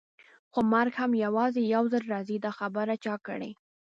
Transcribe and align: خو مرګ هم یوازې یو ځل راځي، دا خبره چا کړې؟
خو 0.51 0.59
مرګ 0.73 0.93
هم 1.01 1.11
یوازې 1.25 1.61
یو 1.75 1.83
ځل 1.93 2.03
راځي، 2.13 2.37
دا 2.45 2.51
خبره 2.59 2.95
چا 3.05 3.15
کړې؟ 3.27 3.51